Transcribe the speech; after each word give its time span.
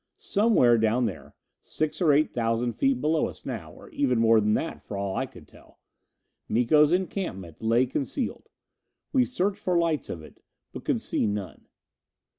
Somewhere 0.17 0.79
down 0.79 1.05
there 1.05 1.35
six 1.61 2.01
or 2.01 2.11
eight 2.11 2.33
thousand 2.33 2.73
feet 2.73 2.99
below 2.99 3.27
us 3.27 3.45
now, 3.45 3.71
or 3.71 3.87
even 3.91 4.17
more 4.17 4.41
than 4.41 4.55
that, 4.55 4.81
for 4.81 4.97
all 4.97 5.15
I 5.15 5.27
could 5.27 5.47
tell 5.47 5.79
Miko's 6.49 6.91
encampment 6.91 7.61
lay 7.61 7.85
concealed. 7.85 8.49
We 9.13 9.25
searched 9.25 9.59
for 9.59 9.77
lights 9.77 10.09
of 10.09 10.23
it, 10.23 10.41
but 10.73 10.85
could 10.85 11.01
see 11.01 11.27
none. 11.27 11.67